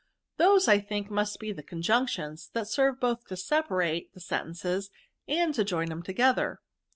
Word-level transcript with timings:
S86 0.39 0.45
v£aBs. 0.45 0.49
^^Those^ 0.55 0.67
I 0.67 0.79
thinks 0.79 1.11
must 1.11 1.39
bethe 1.39 1.59
Conjnnetioiis, 1.67 2.51
that 2.53 2.67
serve 2.67 2.99
both 2.99 3.27
to 3.27 3.37
separate 3.37 4.11
the 4.15 4.19
sentences 4.19 4.89
and 5.27 5.53
to 5.53 5.63
join 5.63 5.89
them 5.89 6.01
together. 6.01 6.59